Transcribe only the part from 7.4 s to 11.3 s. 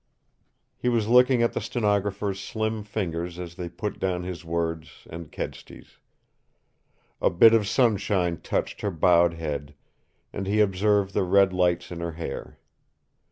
of sunshine touched her bowed head, and he observed the